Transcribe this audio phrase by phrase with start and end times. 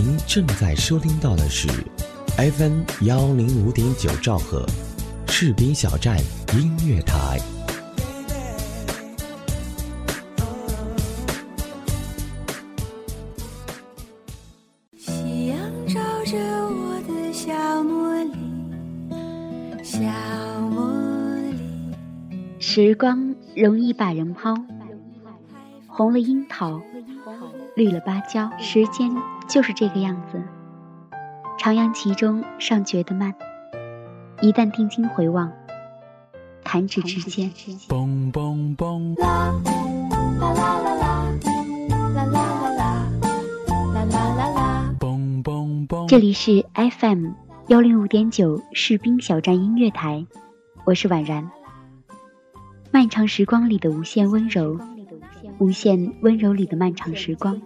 [0.00, 1.66] 您正在收听到的是
[2.36, 4.64] FM 幺零五点九兆赫，
[5.26, 6.16] 士兵小站
[6.54, 7.36] 音乐台。
[14.96, 15.58] 夕阳
[15.88, 17.52] 照着我的小
[17.82, 20.00] 茉莉，小
[20.70, 21.58] 茉莉。
[22.60, 24.54] 时光容易把人抛，
[25.88, 26.80] 红了樱桃，
[27.74, 29.12] 绿了芭蕉，时间
[29.48, 30.42] 就是这个样子。
[31.58, 33.32] 徜徉其中，尚觉得慢；
[34.40, 35.50] 一旦定睛回望，
[36.62, 37.50] 弹指之间。
[37.88, 39.52] 嘣嘣嘣，啦
[40.40, 41.32] 啦啦啦啦，
[41.88, 42.34] 啦啦啦
[42.76, 43.08] 啦，
[43.94, 44.94] 啦啦啦啦。
[45.00, 46.06] 嘣嘣嘣。
[46.06, 47.30] 这里是 FM
[47.66, 50.24] 幺零五点九士兵小站音乐台，
[50.84, 51.50] 我是婉然。
[52.92, 54.78] 漫长时光里的无限温柔，
[55.58, 57.60] 无限温柔里的漫长时光，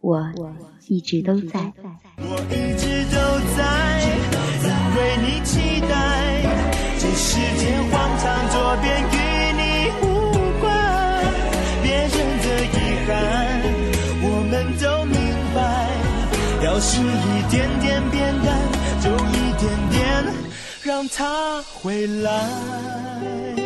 [0.00, 0.32] 我
[0.88, 1.60] 一直都在。
[2.18, 3.16] 我一直都
[3.56, 3.60] 在，
[4.62, 5.92] 因为你期待。
[6.98, 9.14] 这世界荒唐多变，与
[9.52, 9.62] 你
[10.02, 10.06] 无
[10.60, 10.64] 关。
[11.82, 12.76] 别人的遗
[13.06, 13.10] 憾，
[14.22, 15.14] 我们都明
[15.54, 15.58] 白。
[16.64, 18.48] 要是一点点变淡，
[19.02, 19.98] 就一点点
[20.82, 23.65] 让它回来。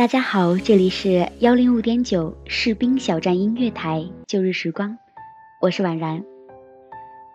[0.00, 4.96] 大家好，这里是幺零五点九士兵小站音乐台旧日时光，
[5.60, 6.24] 我是婉然。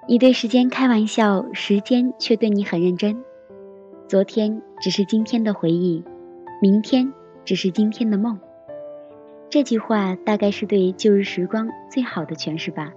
[0.08, 3.24] 你对时间开玩笑，时间却对你很认真。
[4.08, 6.04] 昨天只是今天的回忆，
[6.60, 7.14] 明天
[7.46, 8.40] 只是今天的梦。
[9.48, 12.92] 这句话大概是对旧日时光最好的诠释吧。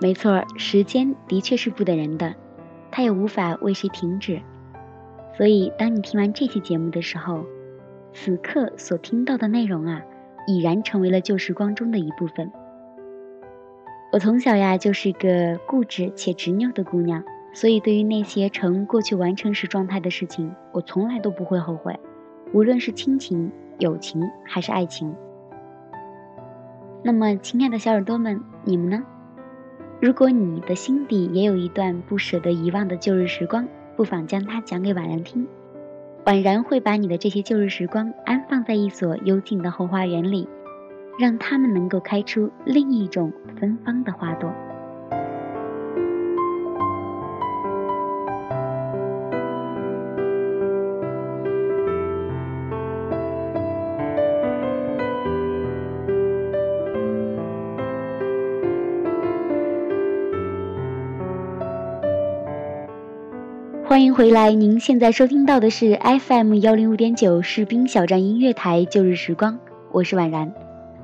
[0.00, 2.34] 没错，时间的确是不等人的，
[2.90, 4.42] 它也无法为谁停止。
[5.36, 7.44] 所以，当你听完这期节目的时候，
[8.14, 10.00] 此刻所听到的内容啊，
[10.46, 12.50] 已然成为了旧时光中的一部分。
[14.12, 21.98] 我从小呀就是个固执且执拗的姑娘，所以对于那些成过去完成时状态的事情，我从来都不会后悔，
[22.52, 25.12] 无论是亲情、友情还是爱情。
[27.02, 29.02] 那么，亲爱的小耳朵们，你们呢？
[30.00, 35.46] 如果你的心底也有一段不舍得遗忘的旧日时光，不妨将它讲给婉然听，
[36.26, 40.48] 宛然会把你的这些旧日时光安放在一所幽静的后花园里，
[41.18, 43.30] 让它们能够开出另一种
[43.60, 44.50] 芬芳的花朵。
[63.94, 69.56] 欢迎回来，您现在收听到的是 FM 幺零五点九士兵小站音乐台旧日时光，
[69.92, 70.52] 我是婉然。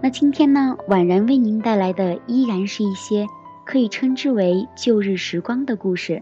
[0.03, 3.29] 那今天呢，婉然为您带来的依然是一些
[3.65, 6.21] 可以称之为旧日时光的故事。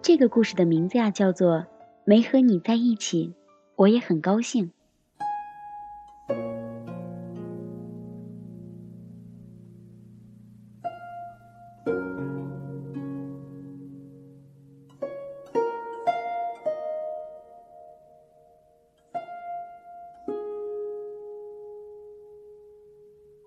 [0.00, 1.58] 这个故事的名字呀，叫做
[2.06, 3.34] 《没和你在一起，
[3.76, 4.64] 我也很高兴》。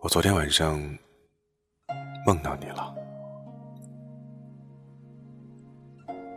[0.09, 0.79] 昨天晚上
[2.25, 2.91] 梦到你了，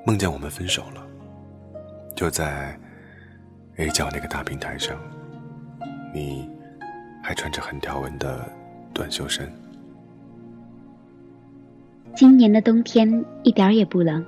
[0.04, 1.02] 梦见我们分手了，
[2.14, 2.78] 就在
[3.76, 4.94] A 角那个大平台上，
[6.12, 6.46] 你
[7.22, 8.46] 还穿着横条纹的
[8.92, 9.50] 短袖衫。
[12.14, 14.22] 今年的冬天一点儿也不冷。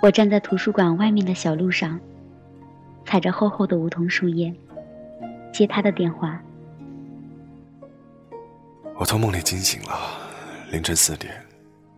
[0.00, 2.00] 我站在图书馆外面的小路上，
[3.04, 4.50] 踩着厚厚的梧桐树叶，
[5.52, 6.42] 接他的电话。
[8.98, 9.96] 我从梦里惊醒了，
[10.72, 11.32] 凌晨四点，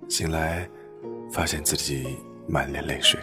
[0.06, 0.68] 醒来，
[1.32, 3.18] 发现自己满脸泪水。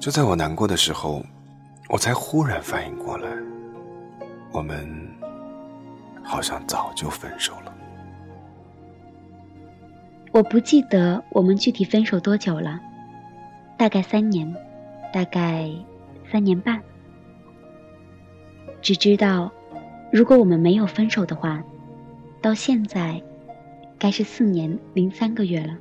[0.00, 1.22] 就在我难过的时候，
[1.88, 3.30] 我才忽然反应过来，
[4.50, 4.84] 我们
[6.24, 7.72] 好像早就分手了。
[10.32, 12.80] 我不记得我们具体分手多久了，
[13.78, 14.52] 大概三年，
[15.12, 15.70] 大概
[16.32, 16.82] 三年半，
[18.82, 19.52] 只知道。
[20.12, 21.62] 如果我们没有分手的话，
[22.42, 23.22] 到现在，
[23.98, 25.78] 该是四年零三个月了。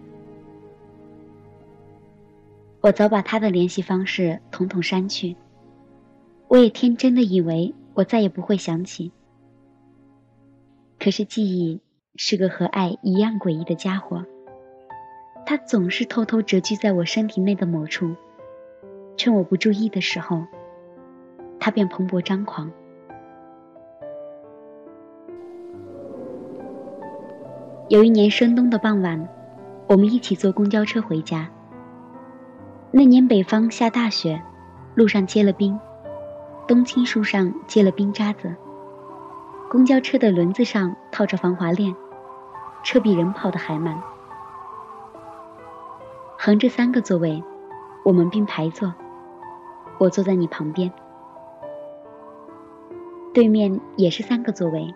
[2.81, 5.35] 我早把他的联系方式统统删去。
[6.47, 9.11] 我也天真的以为我再也不会想起。
[10.99, 11.79] 可是记忆
[12.15, 14.23] 是个和爱一样诡异的家伙，
[15.45, 18.15] 它总是偷偷蛰居在我身体内的某处，
[19.17, 20.45] 趁我不注意的时候，
[21.59, 22.71] 它便蓬勃张狂。
[27.89, 29.27] 有一年深冬的傍晚，
[29.87, 31.49] 我们一起坐公交车回家。
[32.91, 34.39] 那年北方下大雪，
[34.93, 35.79] 路上结了冰，
[36.67, 38.55] 冬青树上结了冰渣子。
[39.71, 41.95] 公交车的轮子上套着防滑链，
[42.83, 43.99] 车比人跑得还慢。
[46.37, 47.43] 横着三个座位，
[48.05, 48.93] 我们并排坐，
[49.97, 50.93] 我坐在你旁边，
[53.33, 54.93] 对面也是三个座位。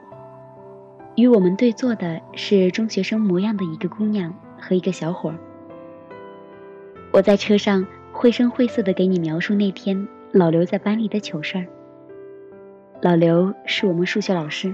[1.16, 5.36] 与我们对坐的是中学生模样的一个姑娘和一个小伙儿。
[7.12, 11.68] 我在车上绘声绘色地给你描述那天老刘在班里的糗事儿。
[13.02, 14.74] 老刘是我们数学老师。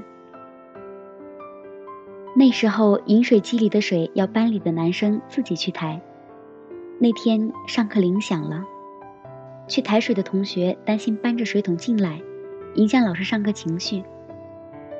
[2.35, 5.99] 那时候饮水机里的水要班里的男生自己去抬。
[6.99, 8.63] 那天上课铃响了，
[9.67, 12.21] 去抬水的同学担心搬着水桶进来，
[12.75, 14.03] 影响老师上课情绪。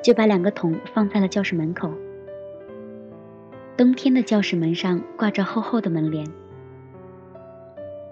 [0.02, 1.92] 就把两个桶放在了教室门口。
[3.78, 6.28] 冬天的教室门上挂着厚厚的门帘。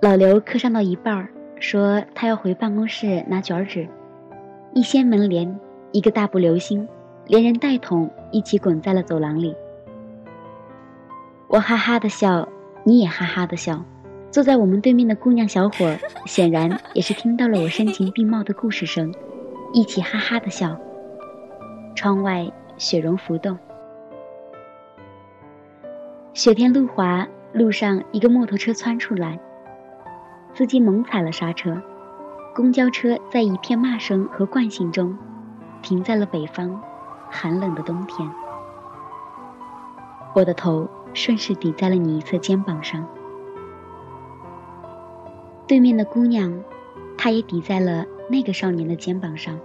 [0.01, 1.27] 老刘课上到一半，
[1.59, 3.87] 说他要回办公室拿卷纸，
[4.73, 5.59] 一掀门帘，
[5.91, 6.87] 一个大步流星，
[7.25, 9.55] 连人带桶一起滚在了走廊里。
[11.47, 12.47] 我哈哈的笑，
[12.83, 13.83] 你也哈哈的笑。
[14.29, 19.11] 坐在我们对面的姑娘小伙显然也是听到了我声情并茂的故事声，
[19.73, 20.77] 一起哈哈的笑。
[21.97, 22.47] 窗外
[22.77, 23.57] 雪融浮动，
[26.31, 29.39] 雪天路滑，路上一个摩托车窜出来，
[30.53, 31.81] 司机猛踩了刹车，
[32.53, 35.17] 公交车在一片骂声和惯性中，
[35.81, 36.79] 停在了北方
[37.31, 38.29] 寒冷的冬天。
[40.35, 43.07] 我的头顺势抵在了你一侧肩膀上，
[45.65, 46.53] 对面的姑娘，
[47.17, 49.57] 她也抵在了那个少年的肩膀上。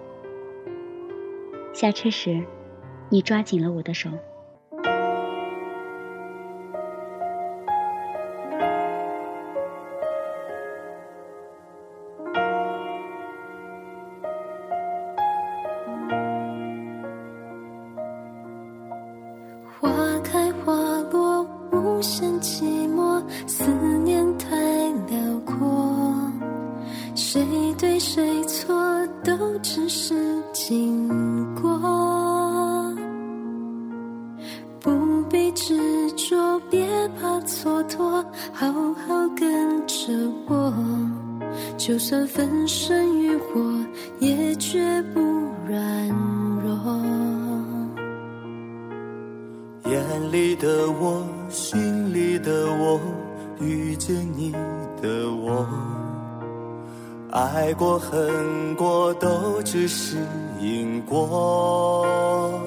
[1.72, 2.40] 下车时，
[3.08, 4.10] 你抓紧了我的手。
[19.80, 19.90] 花
[20.22, 20.72] 开花
[21.10, 21.42] 落，
[21.72, 22.64] 无限寂
[22.94, 23.64] 寞，思
[24.04, 24.56] 念太
[25.08, 26.30] 辽阔。
[27.14, 27.42] 谁
[27.78, 28.74] 对谁错，
[29.24, 30.14] 都只是
[42.12, 43.58] 算粉身于火，
[44.18, 45.20] 也绝不
[45.66, 46.08] 软
[46.62, 47.00] 弱。
[49.90, 53.00] 眼里的我，心里的我，
[53.60, 54.52] 遇见你
[55.00, 55.66] 的我，
[57.30, 60.18] 爱过恨过都只是
[60.60, 62.60] 因果。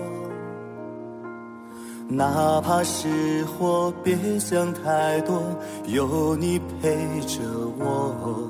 [2.07, 5.39] 哪怕是火，别想太多，
[5.85, 6.95] 有你陪
[7.27, 7.43] 着
[7.77, 8.49] 我，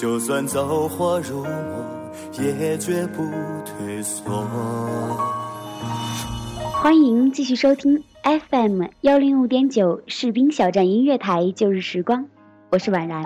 [0.00, 3.24] 就算走火入魔，也绝不
[3.64, 4.46] 退缩。
[6.80, 12.26] 欢迎继续收听 FM 幺零五点九士兵小站音乐台旧日时光，
[12.70, 13.24] 我是婉然。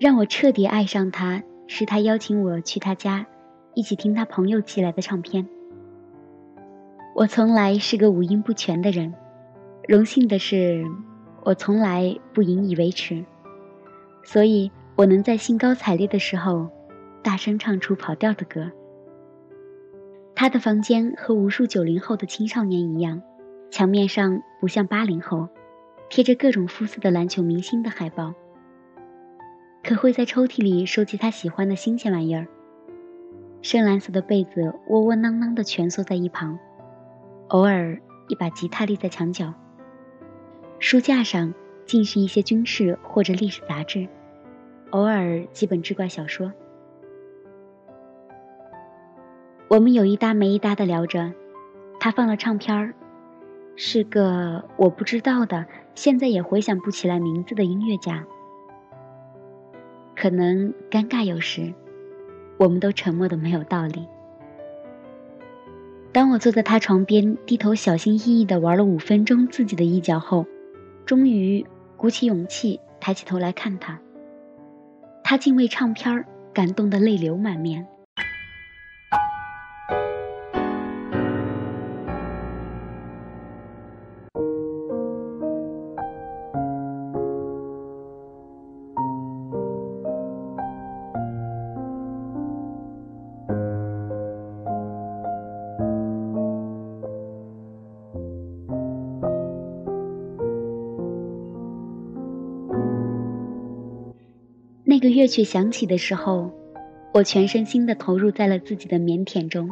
[0.00, 3.24] 让我彻底爱上他，是他邀请我去他家，
[3.74, 5.46] 一起听他朋友寄来的唱片。
[7.14, 9.14] 我从来是个五音不全的人，
[9.88, 10.84] 荣幸的是，
[11.44, 13.24] 我从来不引以为耻，
[14.24, 16.68] 所以我能在兴高采烈的时候，
[17.22, 18.68] 大声唱出跑调的歌。
[20.34, 23.22] 他的房间和无数九零后的青少年一样，
[23.70, 25.48] 墙面上不像八零后，
[26.10, 28.34] 贴着各种肤色的篮球明星的海报。
[29.84, 32.48] 可会在抽屉里收集他喜欢的新鲜玩意儿。
[33.62, 36.58] 深蓝色的被子窝窝囊囊地蜷缩在一旁，
[37.50, 39.54] 偶尔一把吉他立在墙角。
[40.78, 41.54] 书架上
[41.86, 44.06] 尽是一些军事或者历史杂志，
[44.90, 46.52] 偶尔几本志怪小说。
[49.68, 51.32] 我们有一搭没一搭的聊着，
[51.98, 52.94] 他放了唱片儿，
[53.74, 58.24] 是个我不知道的，现在也回想不起来名字的音乐家。
[60.14, 61.72] 可能尴尬有时，
[62.58, 64.06] 我们都沉默的没有道理。
[66.12, 70.46] 当我坐在他床边，低头小心翼翼的玩了五分钟自己的一角后，
[71.06, 71.64] 终于
[71.96, 73.98] 鼓起勇气抬起头来看他。
[75.22, 77.86] 他竟为唱片感动得泪流满面。
[105.06, 106.50] 个乐曲响起的时候，
[107.14, 109.70] 我全身心的投入在了自己的腼腆中，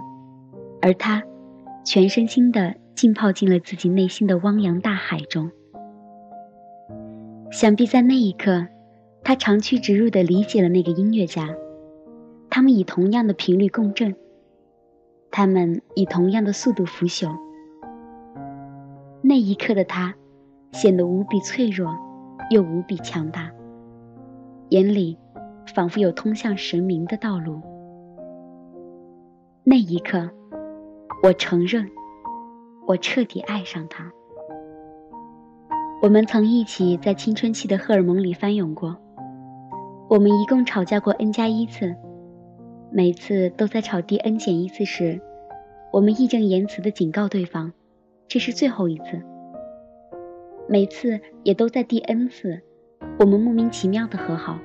[0.80, 1.24] 而他，
[1.84, 5.50] 全身心的浸泡进了自己内心的汪洋大海中。
[7.50, 8.68] 想必在那一刻，
[9.24, 11.48] 他长驱直入的理解了那个音乐家，
[12.48, 14.14] 他们以同样的频率共振，
[15.32, 17.34] 他们以同样的速度腐朽。
[19.20, 20.14] 那一刻的他，
[20.70, 21.92] 显得无比脆弱，
[22.50, 23.50] 又无比强大。
[24.70, 25.16] 眼里，
[25.74, 27.60] 仿佛有通向神明的道路。
[29.64, 30.30] 那一刻，
[31.22, 31.88] 我承认，
[32.86, 34.12] 我彻底爱上他。
[36.02, 38.96] 我们曾一起在青春期的荷尔蒙里翻涌过。
[40.10, 41.96] 我们一共吵架过 n 加一次，
[42.92, 45.18] 每次都在吵第 n 减一次时，
[45.90, 47.72] 我们义正言辞地警告对方，
[48.28, 49.22] 这是最后一次。
[50.68, 52.60] 每次也都在第 n 次。
[53.18, 54.58] 我们莫名其妙的和好。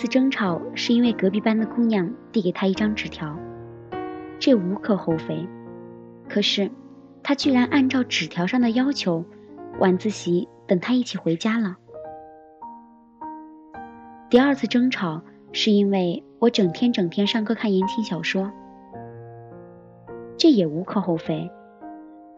[0.00, 3.38] 次争吵是因为隔壁班的姑娘递给他一张纸条，
[4.38, 5.46] 这无可厚非。
[6.26, 6.70] 可是，
[7.22, 9.22] 他居然按照纸条上的要求，
[9.78, 11.76] 晚自习等他一起回家了。
[14.30, 15.20] 第二次争吵
[15.52, 18.50] 是因为我整天整天上课看言情小说，
[20.38, 21.50] 这也无可厚非。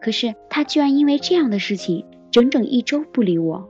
[0.01, 3.69] 可是他居然因为这样的事情整整一周不理我。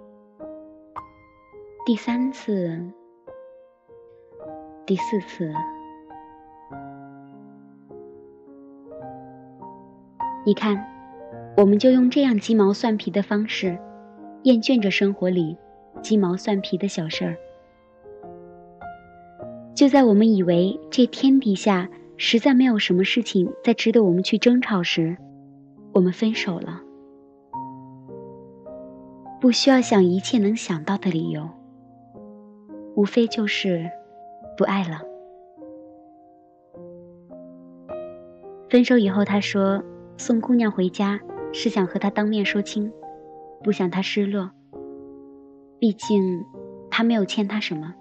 [1.85, 2.81] 第三次、
[4.85, 5.49] 第四次，
[10.45, 10.85] 你看，
[11.55, 13.77] 我们就用这样鸡毛蒜皮的方式，
[14.43, 15.55] 厌倦着生活里
[16.01, 17.37] 鸡毛蒜皮的小事儿。
[19.73, 25.15] 就在我们以为这天底下实在没有什么事情再值得我们去争吵时，
[25.93, 26.81] 我们分手了，
[29.39, 31.49] 不需要想一切能想到的理由，
[32.95, 33.89] 无非就是
[34.57, 35.01] 不爱了。
[38.69, 39.83] 分手以后，他说
[40.17, 41.19] 送姑娘回家
[41.51, 42.91] 是想和她当面说清，
[43.63, 44.49] 不想她失落。
[45.79, 46.43] 毕竟
[46.89, 47.93] 他没有欠她什么。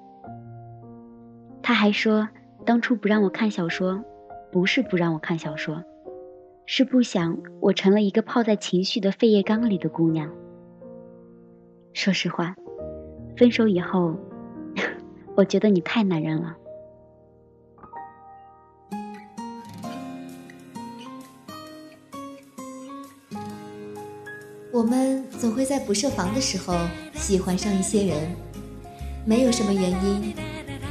[1.62, 2.28] 他还说
[2.64, 4.02] 当初不让我看小说，
[4.50, 5.82] 不是不让我看小说。
[6.64, 10.30] 是不想我成了一个泡在情绪的废液缸里的姑娘。
[11.92, 12.54] 说实话，
[13.36, 14.16] 分手以后，
[15.34, 16.56] 我觉得你太男人了。
[24.70, 26.74] 我们总会在不设防的时候
[27.14, 28.34] 喜欢上一些人，
[29.24, 30.34] 没有什么原因，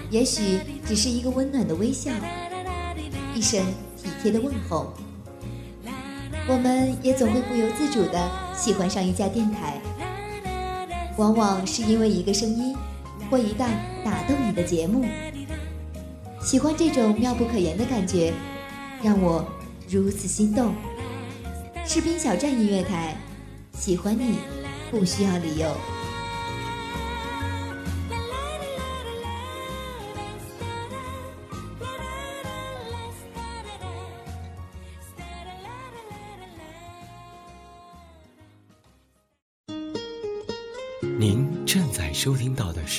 [0.09, 2.11] 也许只是一个温暖的微笑，
[3.35, 3.63] 一声
[3.97, 4.93] 体贴的问候。
[6.47, 9.81] 我们也总会不由自主的喜欢上一家电台，
[11.17, 12.75] 往往是因为一个声音
[13.31, 13.67] 或一档
[14.03, 15.05] 打动你的节目。
[16.43, 18.33] 喜欢这种妙不可言的感觉，
[19.01, 19.47] 让我
[19.89, 20.73] 如此心动。
[21.85, 23.15] 士兵小站音乐台，
[23.73, 24.35] 喜欢你
[24.91, 26.00] 不需要理由。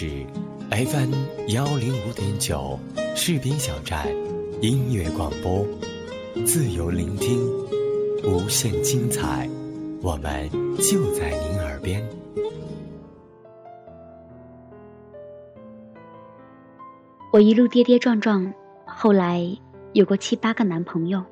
[0.03, 0.09] 是
[0.71, 1.15] FM
[1.51, 2.77] 幺零五点九
[3.15, 4.09] 士兵小站
[4.61, 5.65] 音乐广播，
[6.45, 7.39] 自由聆听，
[8.25, 9.49] 无限精彩，
[10.03, 12.05] 我们就在您耳边。
[17.33, 18.53] 我一路跌跌撞撞，
[18.85, 19.57] 后来
[19.93, 21.23] 有过七八个男朋友，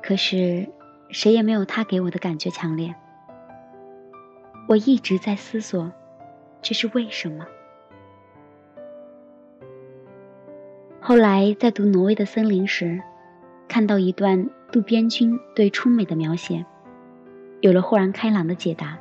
[0.00, 0.64] 可是
[1.10, 2.94] 谁也没有他给我的感觉强烈。
[4.68, 5.90] 我一直在思索，
[6.68, 7.46] 这是为什么？
[11.00, 13.00] 后来在读《挪威的森林》时，
[13.68, 16.66] 看到一段渡边君对初美的描写，
[17.60, 18.98] 有了豁然开朗的解答。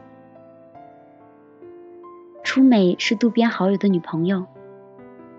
[2.44, 4.46] 初美是渡边好友的女朋友，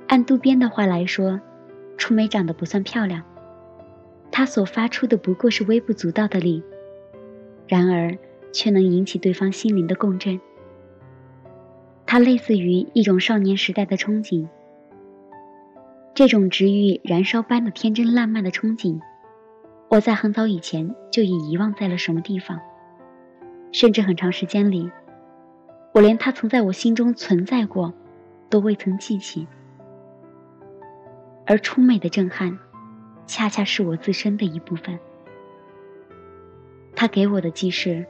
[0.09, 1.41] 按渡边的话来说，
[1.97, 3.23] 初美长得不算漂亮，
[4.33, 6.65] 她所发出的不过是微不足道的力，
[7.69, 8.19] 然而
[8.53, 10.41] 却能引起对方心灵的共振。
[12.07, 14.49] 它类似于一种少年时代的憧憬，
[16.15, 19.01] 这种直欲燃烧般的天真烂漫的憧憬，
[19.89, 22.61] 我在很早以前就已遗忘在了什么地方，
[23.73, 24.89] 甚至很长时间里，
[25.93, 27.93] 我连它曾在我心中存在过，
[28.49, 29.47] 都未曾记起。
[31.45, 32.57] 而初美的震撼，
[33.27, 34.99] 恰恰是我自身的一部分。
[36.95, 38.07] 它给我的既是，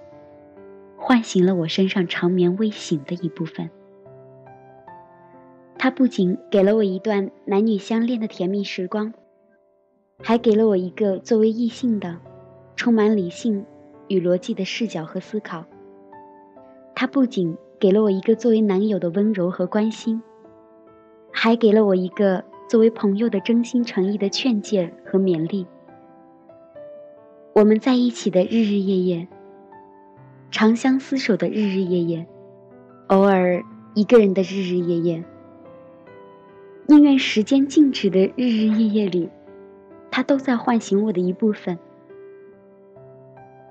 [0.96, 3.68] 唤醒了我身上长眠未醒的一部分。
[5.78, 9.12] 他不仅给了我一段男女相恋的甜蜜时光，
[10.18, 12.16] 还给了我一个作为异性的、
[12.74, 13.64] 充满理性
[14.08, 15.64] 与逻辑的视角和思考。
[16.94, 20.20] 他不仅给了我一个作为男友的温柔和关心，
[21.30, 25.66] 还给了我一个作为朋友的真心诚意的劝诫和勉励。
[27.52, 29.28] 我们在一起的日日夜夜，
[30.50, 32.26] 长相厮守的日日夜夜，
[33.08, 33.62] 偶尔
[33.94, 35.24] 一个人的日日夜夜。
[36.88, 39.28] 宁愿时间静止的日日夜夜里，
[40.08, 41.76] 他都在唤醒我的一部分。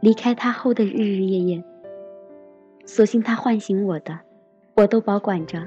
[0.01, 1.63] 离开他后的日日夜夜，
[2.85, 4.19] 所幸他唤醒我的，
[4.75, 5.65] 我都保管着，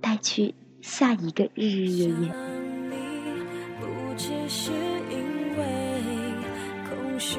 [0.00, 2.28] 带去下一个日日夜夜。
[3.80, 5.64] 不只是因为
[6.90, 7.38] 空虚，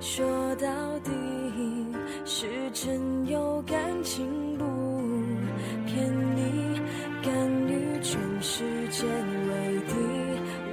[0.00, 0.24] 说
[0.56, 1.10] 到底
[2.24, 4.49] 是真有感情
[9.00, 9.12] 世界
[9.48, 9.94] 为敌，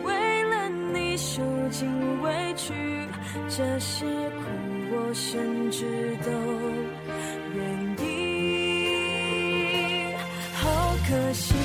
[0.03, 1.87] 为了你受尽
[2.21, 2.73] 委屈，
[3.47, 4.43] 这些苦
[4.91, 5.85] 我甚至
[6.25, 6.29] 都
[7.55, 7.63] 愿
[8.05, 8.05] 意。
[10.55, 11.55] 好可惜，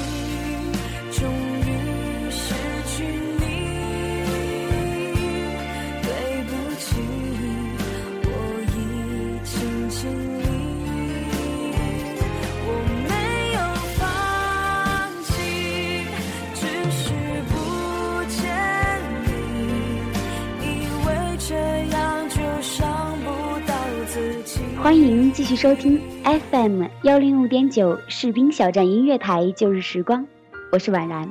[25.52, 30.26] 续收听 FM 幺零五点九士兵小站音乐台旧日时光，
[30.73, 31.28] 我是婉然。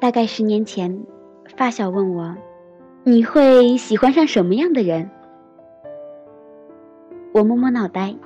[0.00, 1.04] 大概十年前，
[1.56, 2.36] 发小问我
[3.06, 5.08] ：“你会喜欢上什么样的人？”
[7.32, 8.16] 我摸摸脑袋，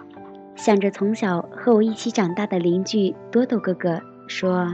[0.57, 4.67] 想着从小和我一起长大的邻居多多哥哥，说：“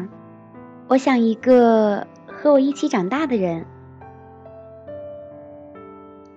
[0.88, 3.66] 我想一个和我一起长大的人。”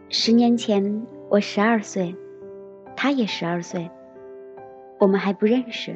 [0.09, 2.15] 十年前我十二岁，
[2.95, 3.89] 他也十二岁，
[4.99, 5.95] 我们还不认识。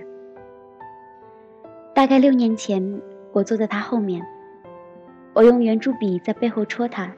[1.96, 3.02] 大概六年前，
[3.34, 4.24] 我坐在他后面，
[5.34, 7.12] 我用圆珠笔在背后戳他，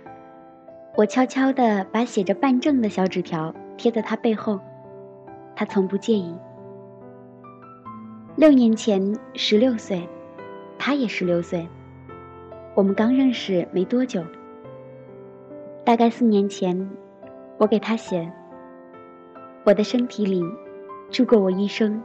[0.95, 4.57] 我悄悄地把写着办证的小纸条贴在他背后。
[5.55, 6.33] 他从不介意。
[8.35, 10.07] 六年前，十六岁，
[10.79, 11.67] 他也十六岁，
[12.73, 14.23] 我们刚认识没多久。
[15.83, 16.89] 大概四年前，
[17.57, 18.31] 我给他写
[19.65, 20.43] ：“我的身体里
[21.09, 22.01] 住过我一生，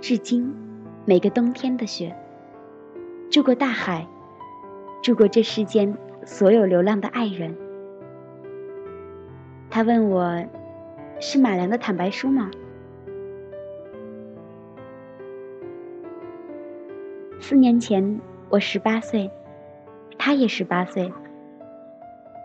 [0.00, 0.52] 至今
[1.04, 2.14] 每个冬天的雪，
[3.30, 4.06] 住过大海，
[5.02, 7.56] 住过这世间所有流浪的爱人。”
[9.70, 10.44] 他问我
[11.20, 12.50] ：“是马良的坦白书吗？”
[17.46, 19.30] 四年前，我十八岁，
[20.16, 21.12] 他也十八岁。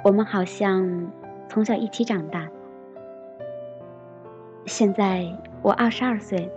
[0.03, 1.09] 我们好像
[1.47, 2.49] 从小一起长大。
[4.65, 5.25] 现在
[5.61, 6.51] 我二十二岁，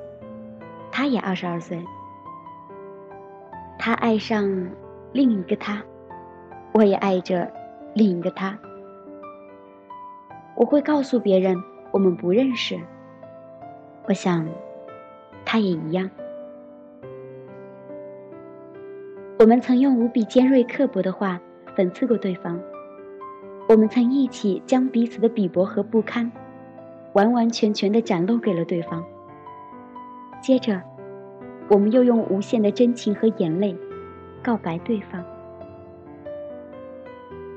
[0.90, 1.80] 他也二十二岁。
[3.78, 4.68] 他爱上
[5.12, 5.80] 另一个他，
[6.72, 7.48] 我也爱着
[7.94, 8.58] 另一个他。
[10.56, 11.56] 我会告诉别人
[11.92, 12.76] 我们不认识。
[14.08, 14.44] 我想，
[15.44, 16.10] 他也一样。
[19.42, 21.40] 我们曾用无比尖锐、刻薄的话
[21.76, 22.60] 讽刺过对方，
[23.68, 26.30] 我们曾一起将彼此的鄙薄和不堪，
[27.14, 29.04] 完完全全的展露给了对方。
[30.40, 30.80] 接着，
[31.68, 33.76] 我们又用无限的真情和眼泪，
[34.44, 35.24] 告白对方。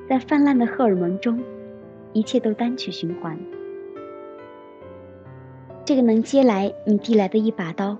[0.10, 1.40] 在泛滥的荷尔蒙中，
[2.14, 3.38] 一切都单曲循环。
[5.86, 7.96] 这个能接来你递来的一把刀，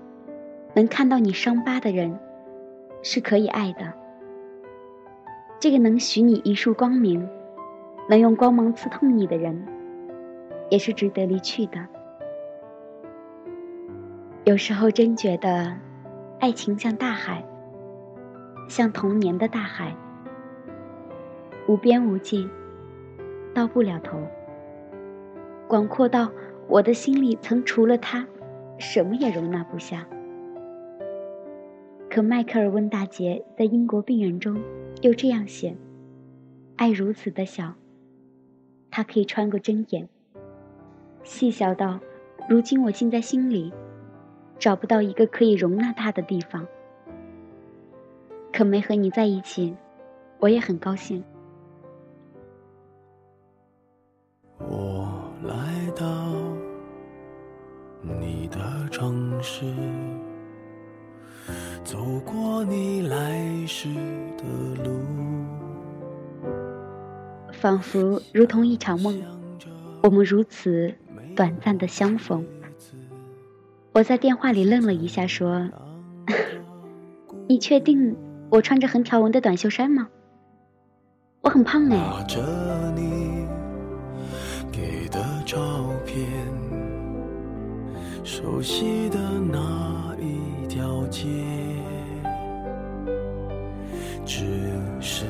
[0.74, 2.18] 能看到你伤疤的人。
[3.08, 3.92] 是可以爱的。
[5.60, 7.28] 这个能许你一束光明，
[8.08, 9.64] 能用光芒刺痛你的人，
[10.70, 11.86] 也是值得离去的。
[14.42, 15.72] 有时候真觉得，
[16.40, 17.44] 爱情像大海，
[18.68, 19.94] 像童年的大海，
[21.68, 22.50] 无边无际，
[23.54, 24.18] 到不了头，
[25.68, 26.28] 广阔到
[26.66, 28.26] 我的心里曾除了他，
[28.78, 30.04] 什么也容纳不下。
[32.16, 34.58] 可迈克尔温大杰在《英国病人》中
[35.02, 35.76] 又这样写：
[36.76, 37.74] 爱如此的小，
[38.90, 40.08] 它可以穿过针眼，
[41.22, 42.00] 细小到
[42.48, 43.70] 如今我竟在心里。
[44.58, 46.66] 找不到一个可以容纳他的地方，
[48.50, 49.76] 可没和你在一起，
[50.38, 51.22] 我也很高兴。
[54.58, 56.32] 我来到
[58.00, 59.66] 你的城市，
[61.96, 63.88] 走过你来时
[64.36, 64.44] 的
[64.84, 65.00] 路，
[67.50, 69.18] 仿佛如同一场梦，
[70.02, 70.92] 我们如此
[71.34, 72.44] 短暂的相逢。
[73.94, 75.70] 我在电话里愣了一下，说
[77.48, 78.14] ：“你确定
[78.50, 80.08] 我穿着横条纹的短袖衫吗？
[81.40, 82.42] 我很胖哎。”拿着
[82.94, 83.46] 你
[84.70, 85.56] 给的照
[86.04, 86.28] 片，
[88.22, 89.18] 熟悉的
[89.50, 91.24] 那一条街，
[94.38, 94.44] 只
[95.00, 95.24] 是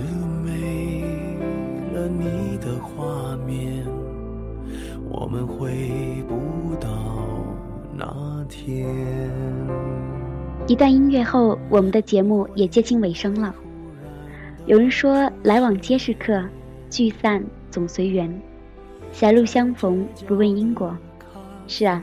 [0.44, 1.00] 没
[1.94, 3.86] 了你的画面，
[5.08, 6.88] 我们回不到
[7.96, 8.44] 那。
[8.48, 8.84] 天。
[10.66, 13.54] 一段音乐后，我们的节目也接近尾声了。
[14.66, 16.42] 有人说：“来往皆是客，
[16.90, 18.28] 聚散总随缘，
[19.12, 20.98] 狭路相逢不问因果。”
[21.68, 22.02] 是啊，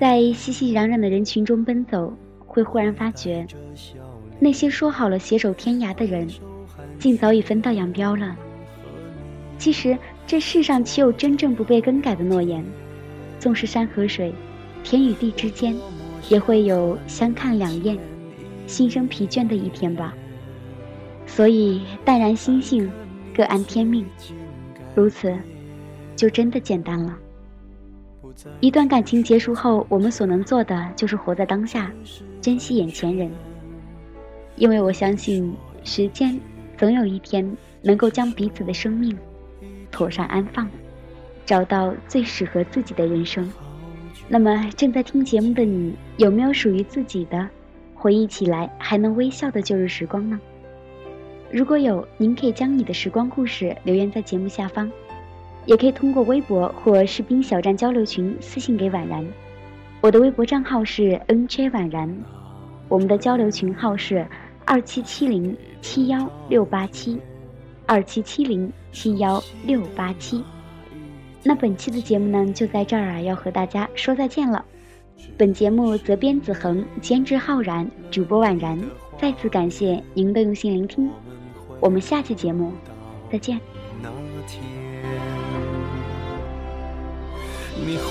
[0.00, 2.12] 在熙熙攘攘的人群中奔走，
[2.44, 3.46] 会忽然发觉，
[4.44, 6.28] 那些说好了携手天涯的人，
[6.98, 8.36] 竟早已分道扬镳了。
[9.56, 12.62] 其实，这世上岂有真正不被更改的诺言？
[13.40, 14.34] 纵是山河水。
[14.82, 15.74] 天与地之间，
[16.28, 17.96] 也会有相看两厌、
[18.66, 20.12] 心生疲倦的一天吧。
[21.26, 22.92] 所以淡然心性，
[23.34, 24.04] 各安天命，
[24.94, 25.34] 如此，
[26.14, 27.16] 就真的简单了。
[28.60, 31.90] 一段感情结束后，我们所能做的就是活在当下，
[32.42, 33.30] 珍惜眼前人。
[34.56, 36.38] 因为我相信，时间
[36.76, 39.16] 总有一天能够将彼此的生命
[39.90, 40.68] 妥善安放，
[41.44, 43.50] 找到最适合自己的人生。
[44.28, 47.48] 那么，正在听节目的你，有没有属于自己的
[47.94, 50.40] 回忆起来还能微笑的旧日时光呢？
[51.50, 54.90] 如果有，您可以将你的时光故事留言在节目下方，
[55.66, 59.24] 也可以通过微博或士兵小站交流群私信给婉然。
[60.00, 62.16] 我的微博账号是 nj 婉然，
[62.88, 64.26] 我们的交流群号是
[64.66, 67.20] 二七七零七幺六八七，
[67.86, 70.42] 二七七零七幺六八七。
[71.42, 74.64] 那本期的节目呢，就在这儿啊，要和大家说再见了。
[75.36, 78.78] 本节目责编子恒，监制浩然，主播婉然。
[79.20, 81.10] 再次感谢您的用心聆听，
[81.80, 82.72] 我们下期节目
[83.30, 83.60] 再见。
[84.02, 84.08] 那
[84.46, 84.62] 天，
[87.76, 88.02] 你会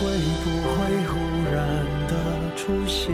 [0.44, 1.18] 不会忽
[1.52, 3.14] 然的出现